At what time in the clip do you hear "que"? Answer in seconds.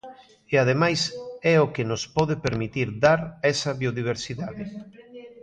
1.75-1.87